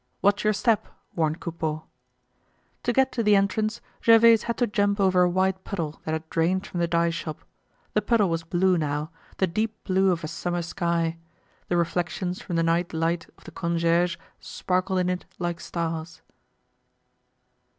"Watch 0.23 0.43
your 0.43 0.51
step," 0.53 0.87
warned 1.15 1.39
Coupeau. 1.39 1.85
To 2.81 2.91
get 2.91 3.11
to 3.11 3.21
the 3.21 3.35
entrance, 3.35 3.81
Gervaise 4.03 4.41
had 4.41 4.57
to 4.57 4.65
jump 4.65 4.99
over 4.99 5.21
a 5.21 5.29
wide 5.29 5.63
puddle 5.63 6.01
that 6.05 6.13
had 6.13 6.27
drained 6.31 6.65
from 6.65 6.79
the 6.79 6.87
dye 6.87 7.11
shop. 7.11 7.41
The 7.93 8.01
puddle 8.01 8.27
was 8.27 8.41
blue 8.43 8.79
now, 8.79 9.11
the 9.37 9.45
deep 9.45 9.77
blue 9.83 10.09
of 10.11 10.23
a 10.23 10.27
summer 10.27 10.63
sky. 10.63 11.17
The 11.67 11.77
reflections 11.77 12.41
from 12.41 12.55
the 12.55 12.63
night 12.63 12.93
light 12.95 13.27
of 13.37 13.43
the 13.43 13.51
concierge 13.51 14.17
sparkled 14.39 14.97
in 14.97 15.07
it 15.07 15.25
like 15.37 15.59
stars. 15.59 16.23